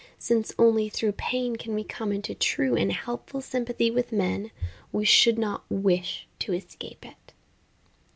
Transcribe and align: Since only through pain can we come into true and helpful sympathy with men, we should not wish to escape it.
Since 0.17 0.51
only 0.57 0.89
through 0.89 1.11
pain 1.11 1.57
can 1.57 1.75
we 1.75 1.83
come 1.83 2.11
into 2.11 2.33
true 2.33 2.75
and 2.75 2.91
helpful 2.91 3.39
sympathy 3.39 3.91
with 3.91 4.11
men, 4.11 4.49
we 4.91 5.05
should 5.05 5.37
not 5.37 5.63
wish 5.69 6.25
to 6.39 6.53
escape 6.55 7.05
it. 7.05 7.33